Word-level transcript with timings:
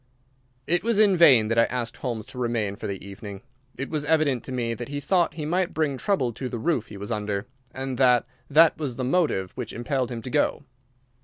It 0.65 0.83
was 0.83 0.97
in 0.97 1.15
vain 1.15 1.47
that 1.49 1.59
I 1.59 1.65
asked 1.65 1.97
Holmes 1.97 2.25
to 2.33 2.39
remain 2.39 2.75
for 2.75 2.87
the 2.87 3.05
evening. 3.07 3.43
It 3.77 3.91
was 3.91 4.03
evident 4.03 4.43
to 4.45 4.51
me 4.51 4.73
that 4.73 4.87
he 4.87 4.99
thought 4.99 5.35
he 5.35 5.45
might 5.45 5.75
bring 5.75 5.95
trouble 5.99 6.33
to 6.33 6.49
the 6.49 6.57
roof 6.57 6.87
he 6.87 6.97
was 6.97 7.11
under, 7.11 7.45
and 7.71 7.99
that 7.99 8.25
that 8.49 8.79
was 8.79 8.95
the 8.95 9.03
motive 9.03 9.51
which 9.51 9.71
impelled 9.73 10.09
him 10.09 10.23
to 10.23 10.29
go. 10.31 10.63